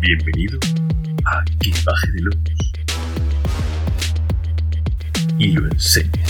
Bienvenido 0.00 0.58
a 1.26 1.44
Que 1.60 1.74
Baje 1.84 2.12
de 2.12 2.20
Locos. 2.22 2.72
Y 5.36 5.48
lo 5.48 5.66
enseña. 5.70 6.24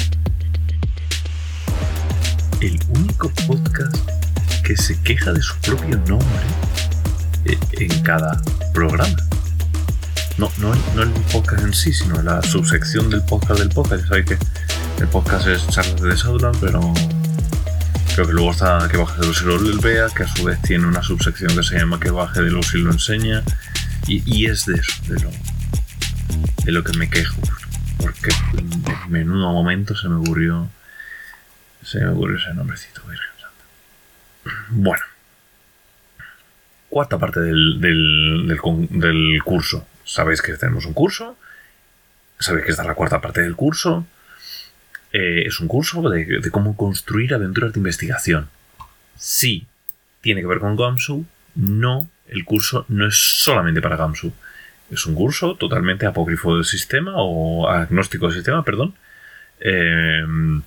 El 2.60 2.80
único 2.88 3.30
podcast 3.46 3.96
que 4.64 4.76
se 4.76 5.00
queja 5.02 5.32
de 5.32 5.40
su 5.40 5.54
propio 5.60 5.96
nombre 6.08 6.26
eh, 7.44 7.56
en 7.78 8.02
cada 8.02 8.42
programa. 8.74 9.16
No, 10.36 10.50
no, 10.58 10.74
no 10.96 11.02
el 11.02 11.10
podcast 11.32 11.62
en 11.62 11.72
sí, 11.72 11.92
sino 11.92 12.20
la 12.22 12.42
subsección 12.42 13.08
del 13.08 13.22
podcast 13.22 13.60
del 13.60 13.68
podcast. 13.68 14.08
Sabéis 14.08 14.26
que 14.26 14.38
el 15.00 15.06
podcast 15.06 15.46
es 15.46 15.64
charlas 15.68 16.00
de 16.00 16.16
Sauron, 16.16 16.56
pero 16.60 16.92
Creo 18.20 18.28
que 18.28 18.34
luego 18.34 18.50
está 18.50 18.86
que 18.86 18.98
baje 18.98 19.18
de 19.18 19.26
los 19.28 19.40
y 19.40 19.44
lo 19.46 19.80
vea, 19.80 20.08
que 20.14 20.24
a 20.24 20.28
su 20.28 20.44
vez 20.44 20.60
tiene 20.60 20.86
una 20.86 21.02
subsección 21.02 21.56
que 21.56 21.62
se 21.62 21.78
llama 21.78 21.98
que 21.98 22.10
baje 22.10 22.42
de 22.42 22.50
los 22.50 22.74
y 22.74 22.76
lo 22.76 22.90
enseña. 22.90 23.42
Y, 24.06 24.44
es 24.44 24.66
de 24.66 24.74
eso, 24.74 24.92
de 25.08 25.20
lo, 25.20 25.30
de 26.62 26.70
lo 26.70 26.84
que 26.84 26.92
me 26.98 27.08
quejo. 27.08 27.40
Porque 27.98 28.30
en 28.58 29.10
menudo 29.10 29.50
momento 29.54 29.96
se 29.96 30.06
me 30.10 30.16
ocurrió. 30.16 30.68
Se 31.82 31.98
me 32.00 32.10
ocurrió 32.10 32.36
ese 32.36 32.52
nombrecito, 32.52 33.00
Virgen 33.08 33.30
Santa. 33.40 34.66
Bueno. 34.68 35.02
Cuarta 36.90 37.16
parte 37.16 37.40
del, 37.40 37.80
del, 37.80 38.58
del 38.90 39.42
curso. 39.42 39.86
Sabéis 40.04 40.42
que 40.42 40.52
tenemos 40.58 40.84
un 40.84 40.92
curso. 40.92 41.38
Sabéis 42.38 42.66
que 42.66 42.72
esta 42.72 42.82
es 42.82 42.88
la 42.88 42.94
cuarta 42.94 43.22
parte 43.22 43.40
del 43.40 43.56
curso. 43.56 44.04
Eh, 45.12 45.44
es 45.46 45.60
un 45.60 45.68
curso 45.68 46.08
de, 46.08 46.40
cómo 46.50 46.76
construir 46.76 47.34
aventuras 47.34 47.72
de 47.72 47.80
investigación. 47.80 48.48
Sí, 49.16 49.66
tiene 50.20 50.40
que 50.40 50.46
ver 50.46 50.58
con 50.58 50.76
Gamsu. 50.76 51.26
No, 51.54 52.08
el 52.28 52.44
curso 52.44 52.84
no 52.88 53.06
es 53.06 53.16
solamente 53.16 53.80
para 53.80 53.96
Gamsu. 53.96 54.32
Es 54.90 55.06
un 55.06 55.14
curso 55.14 55.56
totalmente 55.56 56.06
apócrifo 56.06 56.56
del 56.56 56.64
sistema 56.64 57.12
o 57.16 57.68
agnóstico 57.68 58.26
del 58.26 58.36
sistema, 58.36 58.64
perdón. 58.64 58.94
Em, 59.60 60.62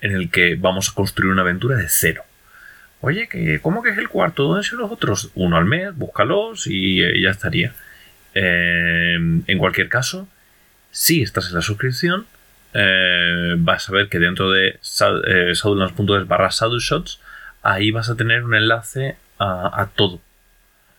en 0.00 0.12
el 0.12 0.30
que 0.30 0.54
vamos 0.54 0.90
a 0.90 0.94
construir 0.94 1.32
una 1.32 1.42
aventura 1.42 1.76
de 1.76 1.86
cero. 1.88 2.22
Oye, 3.00 3.28
¿cómo 3.60 3.82
que 3.82 3.90
es 3.90 3.98
el 3.98 4.08
cuarto? 4.08 4.44
¿Dónde 4.44 4.62
son 4.62 4.78
los 4.78 4.90
otros? 4.90 5.30
Uno 5.34 5.56
al 5.56 5.64
mes, 5.64 5.94
búscalos 5.94 6.66
y 6.66 7.02
eh, 7.02 7.20
ya 7.20 7.30
estaría. 7.30 7.74
Em, 8.34 9.42
en 9.46 9.58
cualquier 9.58 9.88
caso, 9.88 10.28
si 10.90 11.22
estás 11.22 11.48
en 11.48 11.56
la 11.56 11.62
suscripción, 11.62 12.26
eh, 12.74 13.54
vas 13.56 13.88
a 13.88 13.92
ver 13.92 14.08
que 14.08 14.18
dentro 14.18 14.50
de 14.50 14.80
eh, 15.28 15.52
barra 16.26 16.48
shots 16.50 17.20
ahí 17.62 17.90
vas 17.92 18.10
a 18.10 18.16
tener 18.16 18.44
un 18.44 18.54
enlace 18.54 19.16
a, 19.38 19.88
todo. 19.94 20.20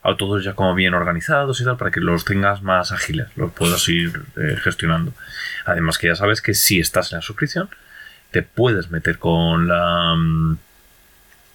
A 0.04 0.16
todos 0.16 0.44
ya 0.44 0.54
como 0.54 0.76
bien 0.76 0.94
organizados 0.94 1.60
y 1.62 1.66
tal, 1.66 1.78
para 1.78 1.92
que 1.92 2.00
los 2.00 2.26
tengas 2.26 2.62
más 2.62 2.92
ágiles, 2.92 3.28
los 3.36 3.52
puedas 3.54 3.88
ir 3.90 4.22
eh, 4.38 4.58
gestionando. 4.62 5.14
Además 5.66 5.98
que 5.98 6.08
ya 6.08 6.16
sabes 6.16 6.42
que 6.42 6.54
si 6.54 6.80
estás 6.80 7.12
en 7.12 7.18
la 7.18 7.22
suscripción, 7.22 7.70
te 8.32 8.42
puedes 8.42 8.92
meter 8.92 9.18
con 9.18 9.68
la... 9.68 10.16
Mm, 10.16 10.58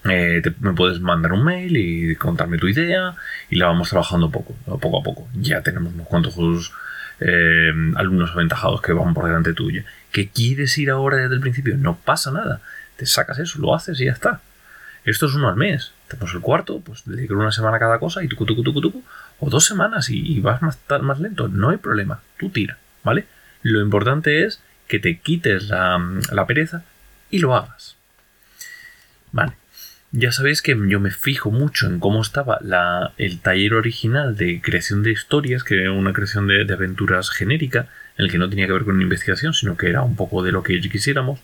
eh, 0.09 0.43
me 0.61 0.73
puedes 0.73 0.99
mandar 1.01 1.33
un 1.33 1.45
mail 1.45 1.77
y 1.77 2.17
contarme 2.17 2.57
tu 2.57 2.67
idea 2.67 3.15
y 3.51 3.57
la 3.57 3.67
vamos 3.67 3.91
trabajando 3.91 4.31
poco, 4.31 4.55
poco 4.81 5.01
a 5.01 5.03
poco. 5.03 5.29
Ya 5.35 5.63
tenemos 5.63 5.93
unos 5.93 6.07
cuantos 6.07 6.35
eh, 7.21 7.73
alumnos 7.97 8.31
aventajados 8.31 8.81
que 8.83 8.93
van 8.93 9.15
por 9.15 9.27
delante 9.27 9.53
tuyo. 9.53 9.85
¿Que 10.11 10.29
quieres 10.29 10.77
ir 10.79 10.91
ahora 10.91 11.19
desde 11.19 11.35
el 11.35 11.41
principio? 11.41 11.77
No 11.77 11.97
pasa 11.97 12.31
nada. 12.31 12.61
Te 12.97 13.07
sacas 13.07 13.39
eso, 13.39 13.59
lo 13.61 13.75
haces 13.75 14.01
y 14.01 14.07
ya 14.07 14.13
está. 14.13 14.41
Esto 15.05 15.27
es 15.27 15.35
uno 15.35 15.49
al 15.49 15.57
mes. 15.57 15.93
Tenemos 16.09 16.35
el 16.35 16.41
cuarto, 16.41 16.81
pues 16.81 17.03
dedicar 17.05 17.37
una 17.37 17.53
semana 17.53 17.77
a 17.77 17.81
cada 17.81 17.99
cosa 17.99 18.23
y 18.23 18.29
tucu, 18.29 18.45
tucu, 18.45 18.63
tucu, 18.63 18.81
tucu. 18.81 19.05
O 19.39 19.49
dos 19.49 19.65
semanas 19.65 20.11
y, 20.11 20.41
vas 20.41 20.61
más, 20.63 20.79
más 21.01 21.21
lento. 21.21 21.49
No 21.49 21.71
hay 21.71 21.77
problema. 21.77 22.21
Tú 22.39 22.51
tira, 22.51 22.79
¿vale? 23.05 23.27
Lo 23.63 23.81
importante 23.81 24.45
es 24.45 24.61
que 24.89 24.99
te 24.99 25.19
quites 25.19 25.69
la, 25.69 26.01
la 26.33 26.47
pereza 26.47 26.83
y 27.31 27.39
lo 27.39 27.55
hagas. 27.55 27.97
Vale. 29.33 29.60
Ya 30.13 30.33
sabéis 30.33 30.61
que 30.61 30.77
yo 30.89 30.99
me 30.99 31.13
fijo 31.13 31.53
mucho 31.53 31.87
en 31.87 32.01
cómo 32.01 32.21
estaba 32.21 32.59
el 33.17 33.41
taller 33.41 33.75
original 33.75 34.37
de 34.37 34.61
creación 34.61 35.05
de 35.05 35.13
historias, 35.13 35.63
que 35.63 35.81
era 35.81 35.93
una 35.93 36.13
creación 36.13 36.49
de, 36.49 36.67
aventuras 36.73 37.31
genérica, 37.31 37.87
en 38.19 38.25
el 38.25 38.31
que 38.31 38.39
no 38.39 38.51
tenía 38.51 38.67
que 38.67 38.73
ver 38.73 38.85
con 38.85 38.97
una 38.97 39.05
investigación, 39.05 39.55
sino 39.55 39.77
que 39.77 39.89
era 39.89 40.03
un 40.03 40.17
poco 40.17 40.43
de 40.43 40.51
lo 40.51 40.65
que 40.65 40.81
quisiéramos. 40.81 41.39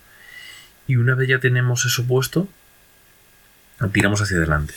Y 0.85 0.97
una 0.97 1.15
vez 1.15 1.29
ya 1.29 1.39
tenemos 1.39 1.85
eso 1.85 2.05
puesto, 2.05 2.49
tiramos 3.93 4.21
hacia 4.21 4.37
adelante. 4.37 4.73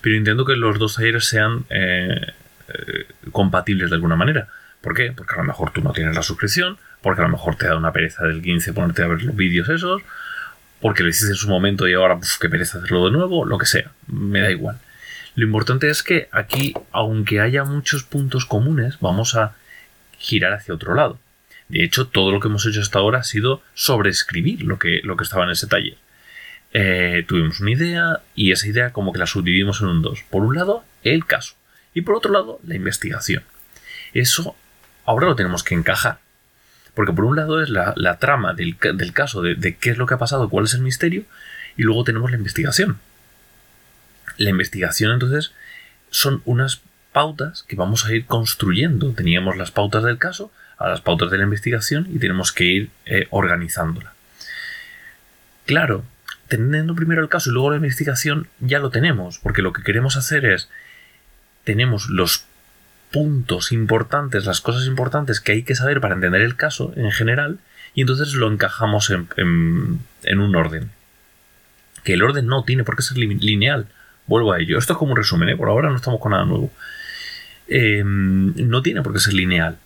Pero 0.00 0.16
intento 0.16 0.44
que 0.44 0.56
los 0.56 0.78
dos 0.80 0.96
talleres 0.96 1.24
sean 1.26 1.64
eh, 1.70 2.32
eh, 2.68 3.06
compatibles 3.30 3.90
de 3.90 3.96
alguna 3.96 4.16
manera. 4.16 4.48
¿Por 4.80 4.94
qué? 4.94 5.12
Porque 5.12 5.34
a 5.34 5.38
lo 5.38 5.44
mejor 5.44 5.72
tú 5.72 5.80
no 5.80 5.92
tienes 5.92 6.16
la 6.16 6.22
suscripción, 6.22 6.76
porque 7.02 7.20
a 7.20 7.24
lo 7.24 7.30
mejor 7.30 7.56
te 7.56 7.66
da 7.66 7.76
una 7.76 7.92
pereza 7.92 8.24
del 8.24 8.42
15 8.42 8.72
ponerte 8.72 9.02
a 9.02 9.06
ver 9.06 9.22
los 9.22 9.36
vídeos 9.36 9.68
esos, 9.68 10.02
porque 10.80 11.02
lo 11.02 11.08
hiciste 11.08 11.32
en 11.32 11.36
su 11.36 11.48
momento 11.48 11.88
y 11.88 11.94
ahora 11.94 12.16
pues, 12.18 12.38
que 12.38 12.48
pereza 12.48 12.78
hacerlo 12.78 13.06
de 13.06 13.12
nuevo, 13.12 13.44
lo 13.44 13.58
que 13.58 13.66
sea, 13.66 13.90
me 14.06 14.40
da 14.40 14.50
igual. 14.50 14.78
Lo 15.34 15.44
importante 15.44 15.88
es 15.88 16.02
que 16.02 16.28
aquí, 16.32 16.74
aunque 16.90 17.40
haya 17.40 17.64
muchos 17.64 18.02
puntos 18.02 18.44
comunes, 18.44 18.98
vamos 19.00 19.36
a 19.36 19.54
girar 20.18 20.52
hacia 20.52 20.74
otro 20.74 20.94
lado. 20.94 21.18
De 21.68 21.84
hecho, 21.84 22.08
todo 22.08 22.32
lo 22.32 22.40
que 22.40 22.48
hemos 22.48 22.66
hecho 22.66 22.80
hasta 22.80 22.98
ahora 22.98 23.20
ha 23.20 23.24
sido 23.24 23.62
sobreescribir 23.74 24.62
lo 24.62 24.78
que, 24.78 25.00
lo 25.04 25.16
que 25.16 25.24
estaba 25.24 25.44
en 25.44 25.50
ese 25.50 25.66
taller. 25.66 25.96
Eh, 26.72 27.24
tuvimos 27.26 27.60
una 27.60 27.70
idea 27.70 28.20
y 28.34 28.52
esa 28.52 28.66
idea 28.66 28.92
como 28.92 29.12
que 29.12 29.18
la 29.18 29.26
subdividimos 29.26 29.80
en 29.80 29.88
un 29.88 30.02
dos. 30.02 30.24
Por 30.28 30.42
un 30.42 30.56
lado, 30.56 30.84
el 31.02 31.24
caso. 31.26 31.54
Y 31.94 32.02
por 32.02 32.16
otro 32.16 32.32
lado, 32.32 32.60
la 32.66 32.74
investigación. 32.74 33.42
Eso 34.14 34.56
ahora 35.04 35.26
lo 35.26 35.36
tenemos 35.36 35.62
que 35.62 35.74
encajar. 35.74 36.18
Porque 36.98 37.12
por 37.12 37.26
un 37.26 37.36
lado 37.36 37.62
es 37.62 37.70
la, 37.70 38.18
trama 38.18 38.54
del, 38.54 38.76
caso, 39.12 39.40
de, 39.40 39.76
qué 39.76 39.90
es 39.90 39.98
lo 39.98 40.06
que 40.06 40.14
ha 40.14 40.18
pasado, 40.18 40.48
cuál 40.48 40.64
es 40.64 40.74
el 40.74 40.80
misterio, 40.80 41.22
y 41.76 41.84
luego 41.84 42.02
tenemos 42.02 42.28
la 42.28 42.36
investigación. 42.36 42.98
La 44.36 44.50
investigación 44.50 45.12
entonces 45.12 45.52
son 46.10 46.42
unas 46.44 46.80
pautas 47.12 47.62
que 47.68 47.76
vamos 47.76 48.04
a 48.04 48.12
ir 48.12 48.26
construyendo. 48.26 49.12
Teníamos 49.12 49.56
las 49.56 49.70
pautas 49.70 50.02
del 50.02 50.18
caso, 50.18 50.50
a 50.76 50.88
las 50.88 51.00
pautas 51.00 51.30
de 51.30 51.38
la 51.38 51.44
investigación 51.44 52.08
y 52.12 52.18
tenemos 52.18 52.50
que 52.50 52.64
ir 52.64 52.90
eh, 53.06 53.28
organizándola. 53.30 54.12
Claro, 55.66 56.04
teniendo 56.48 56.96
primero 56.96 57.22
el 57.22 57.28
caso 57.28 57.50
y 57.50 57.52
luego 57.52 57.70
la 57.70 57.76
investigación 57.76 58.48
ya 58.58 58.80
lo 58.80 58.90
tenemos, 58.90 59.38
porque 59.38 59.62
lo 59.62 59.72
que 59.72 59.84
queremos 59.84 60.16
hacer 60.16 60.44
es, 60.44 60.68
tenemos 61.62 62.10
los 62.10 62.47
puntos 63.10 63.72
importantes, 63.72 64.44
las 64.44 64.60
cosas 64.60 64.86
importantes 64.86 65.40
que 65.40 65.52
hay 65.52 65.62
que 65.62 65.74
saber 65.74 66.00
para 66.00 66.14
entender 66.14 66.42
el 66.42 66.56
caso 66.56 66.92
en 66.96 67.10
general, 67.10 67.58
y 67.94 68.02
entonces 68.02 68.34
lo 68.34 68.50
encajamos 68.50 69.10
en, 69.10 69.28
en, 70.22 70.38
un 70.38 70.56
orden. 70.56 70.90
Que 72.04 72.14
el 72.14 72.22
orden 72.22 72.46
no 72.46 72.64
tiene 72.64 72.84
por 72.84 72.96
qué 72.96 73.02
ser 73.02 73.18
lineal. 73.18 73.86
Vuelvo 74.26 74.52
a 74.52 74.60
ello. 74.60 74.78
Esto 74.78 74.92
es 74.92 74.98
como 74.98 75.12
un 75.12 75.16
resumen, 75.16 75.48
¿eh? 75.48 75.56
por 75.56 75.68
ahora 75.68 75.88
no 75.88 75.96
estamos 75.96 76.20
con 76.20 76.32
nada 76.32 76.44
nuevo. 76.44 76.70
Em, 77.66 78.54
no 78.68 78.82
tiene 78.82 79.02
por 79.02 79.12
qué 79.12 79.20
ser 79.20 79.34
lineal. 79.34 79.78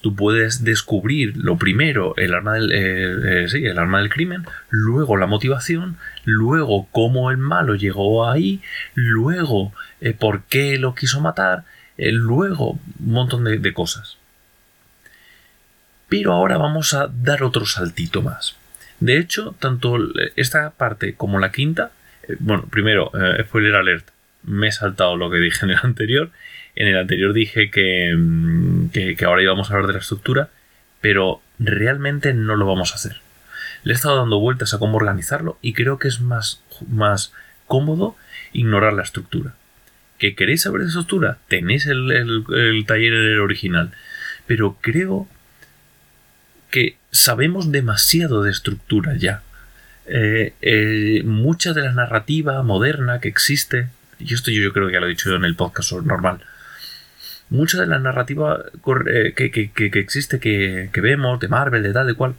Tú 0.00 0.14
puedes 0.14 0.64
descubrir 0.64 1.36
lo 1.36 1.56
primero, 1.56 2.14
el 2.16 2.34
arma 2.34 2.54
del, 2.54 2.72
eh, 2.72 3.44
eh, 3.44 3.48
sí, 3.48 3.64
el 3.64 3.78
arma 3.78 3.98
del 3.98 4.10
crimen, 4.10 4.44
luego 4.68 5.16
la 5.16 5.26
motivación, 5.26 5.96
luego 6.24 6.88
cómo 6.92 7.30
el 7.30 7.38
malo 7.38 7.74
llegó 7.74 8.28
ahí, 8.28 8.60
luego 8.94 9.72
por 10.18 10.42
qué 10.42 10.78
lo 10.78 10.94
quiso 10.94 11.22
matar, 11.22 11.64
eh, 11.96 12.12
luego 12.12 12.78
un 13.00 13.12
montón 13.12 13.44
de, 13.44 13.72
cosas. 13.72 14.18
Pero 16.08 16.32
ahora 16.32 16.58
vamos 16.58 16.94
a 16.94 17.08
dar 17.08 17.42
otro 17.42 17.66
saltito 17.66 18.22
más. 18.22 18.56
De 19.00 19.18
hecho, 19.18 19.54
tanto 19.58 19.98
esta 20.36 20.70
parte 20.70 21.14
como 21.14 21.38
la 21.38 21.52
quinta, 21.52 21.92
eh, 22.28 22.36
bueno, 22.38 22.66
primero, 22.70 23.10
eh, 23.14 23.44
spoiler 23.44 23.74
alert, 23.74 24.08
me 24.42 24.68
he 24.68 24.72
saltado 24.72 25.16
lo 25.16 25.30
que 25.30 25.38
dije 25.38 25.64
en 25.64 25.72
el 25.72 25.78
anterior. 25.82 26.30
En 26.76 26.88
el 26.88 26.98
anterior 26.98 27.32
dije 27.32 27.70
mm, 28.16 28.88
que, 28.90 29.16
que, 29.16 29.24
ahora 29.24 29.42
íbamos 29.42 29.70
a 29.70 29.74
hablar 29.74 29.86
de 29.88 29.94
la 29.94 30.00
estructura, 30.00 30.50
pero 31.00 31.40
realmente 31.58 32.34
no 32.34 32.56
lo 32.56 32.66
vamos 32.66 32.92
a 32.92 32.96
hacer. 32.96 33.20
Le 33.84 33.92
he 33.92 33.96
estado 33.96 34.16
dando 34.16 34.40
vueltas 34.40 34.74
a 34.74 34.78
cómo 34.78 34.96
organizarlo 34.96 35.58
y 35.62 35.74
creo 35.74 35.98
que 35.98 36.08
es 36.08 36.20
más, 36.20 36.62
más 36.88 37.32
cómodo 37.66 38.16
ignorar 38.52 38.94
la 38.94 39.02
estructura 39.02 39.54
que 40.18 40.34
queréis 40.34 40.62
saber 40.62 40.82
de 40.82 40.88
estructura, 40.88 41.38
tenéis 41.48 41.86
el, 41.86 42.10
el, 42.10 42.84
taller 42.86 43.38
original. 43.40 43.92
Pero 44.46 44.78
creo 44.80 45.28
que 46.70 46.96
sabemos 47.10 47.72
demasiado 47.72 48.42
de 48.42 48.50
estructura 48.50 49.16
ya. 49.16 49.42
Eh, 50.06 50.52
eh, 50.60 51.22
mucha 51.24 51.72
de 51.72 51.82
la 51.82 51.92
narrativa 51.92 52.62
moderna 52.62 53.20
que 53.20 53.28
existe, 53.28 53.88
y 54.18 54.34
esto 54.34 54.50
yo, 54.50 54.72
creo 54.72 54.88
que 54.88 54.92
ya 54.92 55.00
lo 55.00 55.06
he 55.06 55.10
dicho 55.10 55.34
en 55.34 55.44
el 55.44 55.56
podcast 55.56 55.92
normal, 55.92 56.40
mucha 57.48 57.80
de 57.80 57.86
la 57.86 57.98
narrativa 57.98 58.64
eh, 59.06 59.32
que, 59.34 59.50
que, 59.50 59.98
existe, 59.98 60.40
que, 60.40 60.90
que, 60.92 61.00
vemos, 61.00 61.40
de 61.40 61.48
Marvel, 61.48 61.82
de 61.82 61.92
tal, 61.92 62.06
de 62.06 62.14
cual, 62.14 62.34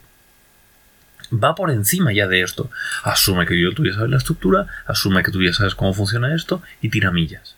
va 1.32 1.54
por 1.54 1.70
encima 1.70 2.12
ya 2.12 2.28
de 2.28 2.42
esto. 2.42 2.70
Asume 3.02 3.46
que 3.46 3.60
yo, 3.60 3.72
tú 3.72 3.84
ya 3.84 3.94
sabes 3.94 4.10
la 4.10 4.18
estructura, 4.18 4.66
asume 4.86 5.24
que 5.24 5.32
tú 5.32 5.42
ya 5.42 5.52
sabes 5.52 5.74
cómo 5.74 5.92
funciona 5.92 6.34
esto 6.34 6.62
y 6.80 6.88
tira 6.88 7.10
millas 7.10 7.55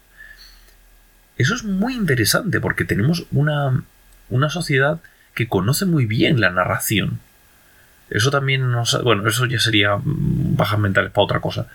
Eso 1.39 1.55
es 1.55 1.65
muy 1.65 1.95
interesante 1.95 2.61
porque 2.61 2.85
tenemos 2.85 3.25
una, 3.31 3.83
una 4.29 4.51
sociedad 4.51 5.01
que 5.35 5.49
conoce 5.49 5.87
muy 5.87 6.05
bien 6.05 6.41
la 6.41 6.51
narración. 6.51 7.21
Eso 8.11 8.31
también 8.31 8.71
nos... 8.73 9.01
Bueno, 9.03 9.27
eso 9.29 9.47
ya 9.47 9.61
sería 9.61 9.99
bajas 10.03 10.79
mentales 10.79 11.13
para 11.13 11.25
otra 11.25 11.41
cosa. 11.41 11.69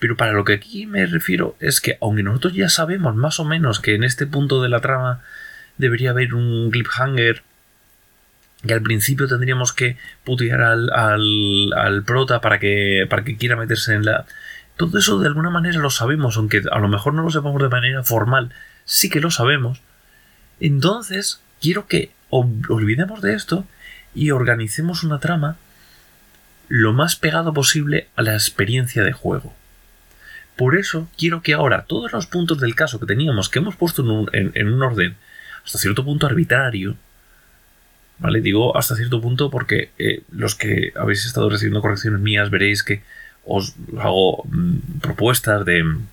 Pero 0.00 0.16
para 0.16 0.32
lo 0.32 0.44
que 0.44 0.54
aquí 0.54 0.86
me 0.86 1.06
refiero 1.06 1.56
es 1.60 1.80
que 1.80 1.96
aunque 2.00 2.22
nosotros 2.22 2.54
ya 2.54 2.68
sabemos 2.68 3.14
más 3.14 3.38
o 3.38 3.44
menos 3.44 3.80
que 3.80 3.94
en 3.94 4.02
este 4.02 4.26
punto 4.26 4.62
de 4.62 4.68
la 4.68 4.80
trama 4.80 5.20
debería 5.76 6.10
haber 6.10 6.34
un 6.34 6.70
cliffhanger 6.70 7.42
que 8.66 8.74
al 8.74 8.82
principio 8.82 9.26
tendríamos 9.26 9.72
que 9.72 9.96
putear 10.24 10.60
al, 10.62 10.90
al, 10.92 11.72
al, 11.74 12.02
prota 12.02 12.40
para 12.40 12.58
que, 12.58 13.06
para 13.08 13.24
que 13.24 13.36
quiera 13.36 13.56
meterse 13.56 13.94
en 13.94 14.04
la... 14.04 14.26
Todo 14.80 14.96
eso 14.96 15.18
de 15.18 15.26
alguna 15.26 15.50
manera 15.50 15.78
lo 15.78 15.90
sabemos, 15.90 16.38
aunque 16.38 16.62
a 16.72 16.78
lo 16.78 16.88
mejor 16.88 17.12
no 17.12 17.22
lo 17.22 17.30
sepamos 17.30 17.60
de 17.60 17.68
manera 17.68 18.02
formal, 18.02 18.50
sí 18.86 19.10
que 19.10 19.20
lo 19.20 19.30
sabemos. 19.30 19.82
Entonces, 20.58 21.42
quiero 21.60 21.86
que 21.86 22.12
olvidemos 22.30 23.20
de 23.20 23.34
esto 23.34 23.66
y 24.14 24.30
organicemos 24.30 25.02
una 25.02 25.18
trama 25.18 25.58
lo 26.68 26.94
más 26.94 27.14
pegado 27.14 27.52
posible 27.52 28.08
a 28.16 28.22
la 28.22 28.32
experiencia 28.32 29.04
de 29.04 29.12
juego. 29.12 29.52
Por 30.56 30.78
eso 30.78 31.10
quiero 31.18 31.42
que 31.42 31.52
ahora 31.52 31.84
todos 31.86 32.14
los 32.14 32.24
puntos 32.24 32.58
del 32.58 32.74
caso 32.74 32.98
que 32.98 33.04
teníamos, 33.04 33.50
que 33.50 33.58
hemos 33.58 33.76
puesto 33.76 34.00
en 34.00 34.08
un, 34.08 34.30
en 34.32 34.72
un 34.72 34.82
orden 34.82 35.14
hasta 35.62 35.76
cierto 35.76 36.06
punto 36.06 36.24
arbitrario, 36.24 36.96
¿vale? 38.18 38.40
Digo 38.40 38.74
hasta 38.78 38.96
cierto 38.96 39.20
punto 39.20 39.50
porque 39.50 39.90
eh, 39.98 40.22
los 40.30 40.54
que 40.54 40.94
habéis 40.96 41.26
estado 41.26 41.50
recibiendo 41.50 41.82
correcciones 41.82 42.20
mías 42.20 42.48
veréis 42.48 42.82
que 42.82 43.02
os 43.50 43.74
hago 43.98 44.44
mm, 44.44 45.00
propuestas 45.00 45.64
de 45.64 45.82
mm, 45.82 46.06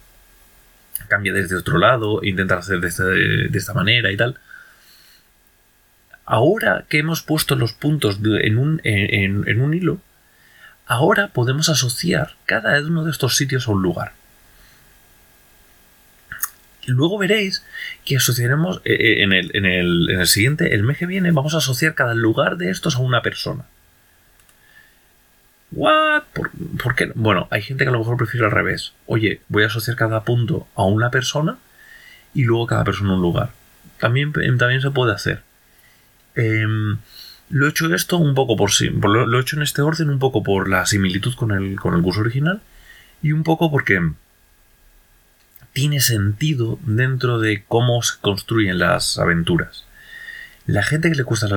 cambia 1.07 1.33
desde 1.33 1.55
otro 1.55 1.77
lado, 1.77 2.23
intentar 2.23 2.59
hacer 2.59 2.79
de, 2.79 3.49
de, 3.49 3.57
esta 3.57 3.73
manera 3.73 4.11
y 4.11 4.17
tal. 4.17 4.37
Ahora 6.25 6.85
que 6.89 6.99
hemos 6.99 7.21
puesto 7.21 7.55
los 7.55 7.71
puntos 7.71 8.19
en, 8.21 8.57
un, 8.57 8.81
en 8.83 9.61
un 9.61 9.73
hilo, 9.73 10.01
ahora 10.85 11.29
podemos 11.29 11.69
asociar 11.69 12.35
cada 12.45 12.81
uno 12.81 13.05
de 13.05 13.11
estos 13.11 13.37
sitios 13.37 13.67
a 13.67 13.71
un 13.71 13.81
lugar. 13.81 14.11
Luego 16.87 17.17
veréis 17.17 17.63
que 18.05 18.15
asociaremos 18.15 18.81
eh, 18.85 18.93
eh, 18.93 19.23
en, 19.23 19.33
el, 19.33 19.51
en, 19.53 19.65
el, 19.65 20.09
en, 20.09 20.19
el, 20.21 20.27
siguiente, 20.27 20.73
el 20.73 20.83
mes 20.83 20.97
que 20.97 21.05
viene, 21.05 21.31
vamos 21.31 21.53
a 21.53 21.57
asociar 21.57 21.95
cada 21.95 22.13
lugar 22.13 22.57
de 22.57 22.69
estos 22.69 22.95
a 22.95 22.99
una 22.99 23.21
persona. 23.21 23.65
¿What? 25.71 26.23
¿Por, 26.81 26.95
qué? 26.95 27.11
Bueno, 27.15 27.47
hay 27.51 27.61
gente 27.61 27.83
que 27.83 27.89
a 27.89 27.93
lo 27.93 27.99
mejor 27.99 28.17
prefiere 28.17 28.45
al 28.45 28.51
revés. 28.51 28.93
Oye, 29.05 29.41
voy 29.49 29.63
a 29.63 29.67
asociar 29.67 29.97
cada 29.97 30.23
punto 30.23 30.67
a 30.75 30.83
una 30.83 31.11
persona 31.11 31.57
y 32.33 32.43
luego 32.43 32.67
cada 32.67 32.83
persona 32.83 33.11
a 33.11 33.15
un 33.15 33.21
lugar. 33.21 33.51
También, 33.99 34.31
también 34.31 34.81
se 34.81 34.91
puede 34.91 35.13
hacer. 35.13 35.43
Em, 36.35 36.97
lo 37.49 37.65
he 37.65 37.69
hecho 37.69 37.93
esto 37.93 38.17
un 38.17 38.35
poco 38.35 38.55
por 38.55 38.71
sí. 38.71 38.89
Lo, 38.89 39.25
lo, 39.25 39.37
he 39.37 39.41
hecho 39.41 39.57
en 39.57 39.63
este 39.63 39.81
orden 39.81 40.09
un 40.09 40.19
poco 40.19 40.43
por 40.43 40.69
la 40.69 40.85
similitud 40.85 41.33
con 41.35 41.51
el, 41.51 41.79
con 41.79 41.95
el 41.95 42.01
curso 42.01 42.21
original 42.21 42.61
y 43.21 43.31
un 43.31 43.43
poco 43.43 43.71
porque 43.71 44.11
tiene 45.73 45.99
sentido 45.99 46.79
dentro 46.83 47.39
de 47.39 47.63
cómo 47.67 48.01
se 48.01 48.19
construyen 48.21 48.79
las 48.79 49.17
aventuras. 49.19 49.86
La 50.67 50.83
gente 50.83 51.09
que 51.09 51.15
le 51.15 51.23
cuesta 51.23 51.47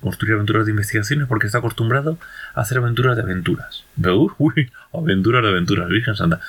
construir 0.00 0.34
aventuras 0.34 0.64
de 0.64 0.70
investigación 0.70 1.22
es 1.22 1.28
porque 1.28 1.46
está 1.46 1.58
acostumbrado 1.58 2.18
a 2.54 2.60
hacer 2.60 2.78
aventuras 2.78 3.16
de 3.16 3.22
aventuras. 3.22 3.84
Uy, 4.38 4.70
aventuras 4.94 5.42
de 5.42 5.48
aventuras, 5.48 5.88
Virgen 5.88 6.14
Santa. 6.14 6.40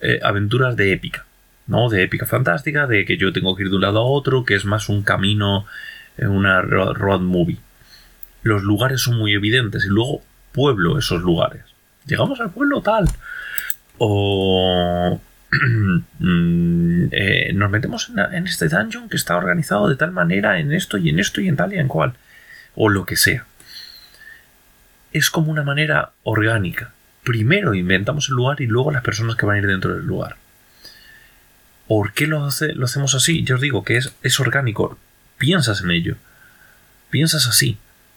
Eh, 0.00 0.20
aventuras 0.22 0.76
de 0.76 0.92
épica, 0.92 1.26
¿no? 1.66 1.88
De 1.88 2.04
épica 2.04 2.26
fantástica, 2.26 2.86
de 2.86 3.04
que 3.04 3.16
yo 3.16 3.32
tengo 3.32 3.56
que 3.56 3.64
ir 3.64 3.70
de 3.70 3.76
un 3.76 3.82
lado 3.82 3.98
a 3.98 4.04
otro, 4.04 4.44
que 4.44 4.54
es 4.54 4.64
más 4.64 4.88
un 4.88 5.02
camino, 5.02 5.66
una 6.18 6.62
road 6.62 7.20
movie. 7.20 7.58
Los 8.42 8.62
lugares 8.62 9.00
son 9.00 9.16
muy 9.18 9.32
evidentes 9.32 9.84
y 9.84 9.88
luego 9.88 10.22
pueblo 10.52 10.98
esos 10.98 11.22
lugares. 11.22 11.62
Llegamos 12.06 12.40
al 12.40 12.50
pueblo 12.50 12.82
tal. 12.82 13.08
O 13.98 15.20
eh, 17.12 17.52
nos 17.54 17.70
metemos 17.70 18.10
en, 18.32 18.46
este 18.46 18.68
dungeon 18.68 19.08
que 19.08 19.16
está 19.16 19.36
organizado 19.36 19.88
de 19.88 19.96
tal 19.96 20.12
manera 20.12 20.58
en 20.58 20.72
esto 20.72 20.96
y 20.96 21.10
en 21.10 21.18
esto 21.18 21.40
y 21.40 21.48
en 21.48 21.56
tal 21.56 21.72
y 21.74 21.78
en 21.78 21.88
cual. 21.88 22.14
O 22.74 22.88
lo 22.88 23.04
que 23.04 23.16
sea. 23.16 23.44
Es 25.12 25.30
como 25.30 25.52
una 25.52 25.62
manera 25.62 26.12
orgánica. 26.22 26.92
Primero 27.22 27.74
inventamos 27.74 28.30
el 28.30 28.36
lugar 28.36 28.62
y 28.62 28.66
luego 28.66 28.90
las 28.90 29.02
personas 29.02 29.36
que 29.36 29.44
van 29.44 29.56
a 29.56 29.58
ir 29.58 29.66
dentro 29.66 29.94
del 29.94 30.06
lugar. 30.06 30.36
¿Por 31.86 32.14
qué 32.14 32.26
lo, 32.26 32.48
lo 32.74 32.84
hacemos 32.84 33.14
así? 33.14 33.44
Yo 33.44 33.56
os 33.56 33.60
digo 33.60 33.84
que 33.84 33.98
es, 33.98 34.14
es 34.22 34.40
orgánico. 34.40 34.98
Piensas 35.36 35.82
en 35.82 35.90
ello. 35.90 36.16
Piensas 37.10 37.46
así. 37.46 37.76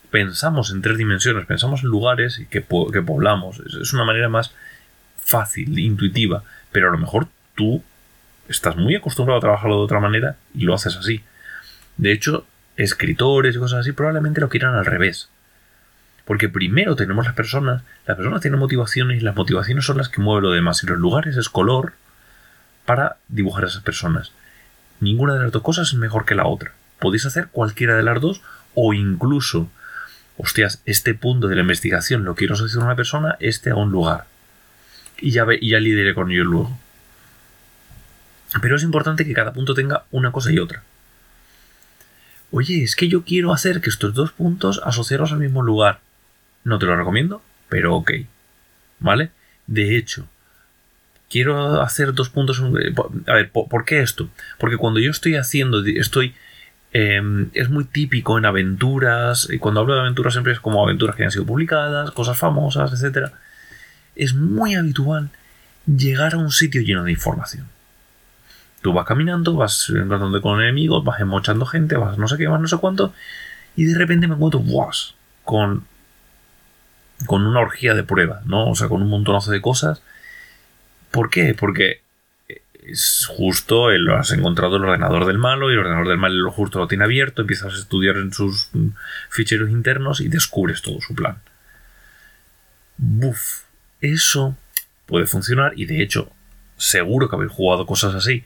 Pensamos 0.09 0.71
en 0.71 0.81
tres 0.81 0.97
dimensiones, 0.97 1.45
pensamos 1.45 1.83
en 1.83 1.89
lugares 1.89 2.41
que, 2.49 2.63
que 2.63 3.01
poblamos. 3.01 3.59
Es 3.59 3.91
una 3.91 4.05
manera 4.05 4.29
más 4.29 4.53
fácil, 5.19 5.77
intuitiva 5.77 6.43
pero 6.75 6.89
a 6.89 6.91
lo 6.91 6.97
mejor 6.97 7.29
tú 7.55 7.81
estás 8.49 8.75
muy 8.75 8.97
acostumbrado 8.97 9.37
a 9.37 9.41
trabajarlo 9.41 9.77
de 9.77 9.83
otra 9.85 10.01
manera 10.01 10.35
y 10.53 10.65
lo 10.65 10.73
haces 10.73 10.97
así. 10.97 11.23
De 11.95 12.11
hecho, 12.11 12.45
escritores 12.75 13.55
y 13.55 13.59
cosas 13.59 13.79
así 13.79 13.93
probablemente 13.93 14.41
lo 14.41 14.49
quieran 14.49 14.75
al 14.75 14.85
revés. 14.85 15.29
Porque 16.25 16.49
primero 16.49 16.97
tenemos 16.97 17.23
las 17.23 17.33
personas, 17.33 17.83
las 18.05 18.17
personas 18.17 18.41
tienen 18.41 18.59
motivaciones 18.59 19.21
y 19.21 19.23
las 19.23 19.37
motivaciones 19.37 19.85
son 19.85 19.99
las 19.99 20.09
que 20.09 20.19
mueven 20.19 20.43
lo 20.43 20.51
demás 20.51 20.83
y 20.83 20.87
los 20.87 20.97
lugares 20.97 21.37
es 21.37 21.47
color 21.47 21.93
para 22.85 23.19
dibujar 23.29 23.63
a 23.63 23.67
esas 23.67 23.81
personas. 23.81 24.33
Ninguna 24.99 25.35
de 25.35 25.43
las 25.43 25.53
dos 25.53 25.63
cosas 25.63 25.87
es 25.87 25.93
mejor 25.93 26.25
que 26.25 26.35
la 26.35 26.45
otra. 26.45 26.73
Podéis 26.99 27.25
hacer 27.25 27.47
cualquiera 27.53 27.95
de 27.95 28.03
las 28.03 28.19
dos 28.19 28.41
o 28.73 28.93
incluso, 28.93 29.69
hostias, 30.37 30.81
este 30.85 31.13
punto 31.13 31.47
de 31.47 31.55
la 31.55 31.61
investigación 31.61 32.25
lo 32.25 32.35
quiero 32.35 32.55
asociar 32.55 32.81
a 32.81 32.87
una 32.87 32.95
persona, 32.97 33.37
este 33.39 33.69
a 33.69 33.75
un 33.75 33.93
lugar 33.93 34.25
y 35.19 35.31
ya, 35.31 35.45
y 35.59 35.69
ya 35.69 35.79
lideré 35.79 36.13
con 36.13 36.31
ellos 36.31 36.45
luego. 36.45 36.77
Pero 38.61 38.75
es 38.75 38.83
importante 38.83 39.25
que 39.25 39.33
cada 39.33 39.53
punto 39.53 39.73
tenga 39.73 40.05
una 40.11 40.31
cosa 40.31 40.51
y 40.51 40.59
otra. 40.59 40.83
Oye, 42.51 42.83
es 42.83 42.95
que 42.95 43.07
yo 43.07 43.23
quiero 43.23 43.51
hacer 43.51 43.81
que 43.81 43.89
estos 43.89 44.13
dos 44.13 44.31
puntos 44.31 44.81
asociarlos 44.83 45.31
al 45.31 45.39
mismo 45.39 45.61
lugar. 45.61 45.99
No 46.63 46.79
te 46.79 46.85
lo 46.85 46.95
recomiendo, 46.95 47.41
pero 47.69 47.95
ok. 47.95 48.11
¿Vale? 48.99 49.31
De 49.67 49.97
hecho, 49.97 50.27
quiero 51.29 51.81
hacer 51.81 52.13
dos 52.13 52.29
puntos. 52.29 52.61
A 53.27 53.33
ver, 53.33 53.51
¿por, 53.51 53.85
qué 53.85 54.01
esto? 54.01 54.29
Porque 54.57 54.77
cuando 54.77 54.99
yo 54.99 55.11
estoy 55.11 55.35
haciendo, 55.35 55.83
estoy. 55.83 56.33
Em, 56.93 57.49
es 57.53 57.69
muy 57.69 57.83
típico 57.83 58.37
en 58.37 58.45
aventuras, 58.45 59.49
y 59.51 59.57
cuando 59.57 59.81
hablo 59.81 59.95
de 59.95 59.99
aventuras 59.99 60.33
siempre 60.33 60.53
es 60.53 60.61
como 60.61 60.81
aventuras 60.81 61.17
que 61.17 61.25
han 61.25 61.31
sido 61.31 61.45
publicadas, 61.45 62.11
cosas 62.11 62.37
famosas, 62.37 62.93
etcétera 62.93 63.33
es 64.15 64.33
muy 64.33 64.75
habitual 64.75 65.29
llegar 65.85 66.33
a 66.33 66.37
un 66.37 66.51
sitio 66.51 66.81
lleno 66.81 67.03
de 67.03 67.11
información. 67.11 67.67
Tú 68.81 68.93
vas 68.93 69.05
caminando, 69.05 69.55
vas 69.55 69.89
encontrando 69.89 70.41
con 70.41 70.61
enemigos, 70.61 71.03
vas 71.03 71.19
emochando 71.19 71.65
gente, 71.65 71.95
vas 71.95 72.17
no 72.17 72.27
sé 72.27 72.37
qué, 72.37 72.47
más 72.47 72.61
no 72.61 72.67
sé 72.67 72.77
cuánto, 72.77 73.13
y 73.75 73.85
de 73.85 73.97
repente 73.97 74.27
me 74.27 74.35
encuentro 74.35 74.59
¡guas! 74.59 75.15
con 75.43 75.85
con 77.25 77.45
una 77.47 77.61
orgía 77.61 77.93
de 77.93 78.03
pruebas, 78.03 78.45
¿no? 78.45 78.69
O 78.69 78.75
sea, 78.75 78.89
con 78.89 79.01
un 79.01 79.09
montonazo 79.09 79.51
de 79.51 79.61
cosas. 79.61 80.01
¿Por 81.11 81.29
qué? 81.29 81.55
Porque 81.57 82.01
es 82.85 83.27
justo, 83.29 83.89
lo 83.91 84.17
has 84.17 84.31
encontrado 84.31 84.75
el 84.75 84.83
ordenador 84.83 85.25
del 85.25 85.37
malo 85.37 85.69
y 85.71 85.73
el 85.73 85.79
ordenador 85.79 86.07
del 86.07 86.17
malo 86.17 86.51
justo 86.51 86.79
lo 86.79 86.87
tiene 86.87 87.03
abierto, 87.03 87.41
empiezas 87.41 87.73
a 87.73 87.77
estudiar 87.77 88.17
en 88.17 88.31
sus 88.31 88.69
ficheros 89.29 89.69
internos 89.71 90.21
y 90.21 90.27
descubres 90.27 90.81
todo 90.81 90.99
su 91.01 91.15
plan. 91.15 91.39
Buf, 92.97 93.64
eso 94.01 94.55
puede 95.05 95.25
funcionar 95.25 95.73
y 95.75 95.85
de 95.85 96.01
hecho 96.01 96.31
seguro 96.77 97.29
que 97.29 97.35
habéis 97.35 97.51
jugado 97.51 97.85
cosas 97.85 98.15
así 98.15 98.45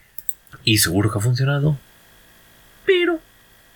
y 0.64 0.78
seguro 0.80 1.12
que 1.12 1.20
ha 1.20 1.22
funcionado. 1.22 1.78
Pero 2.86 3.20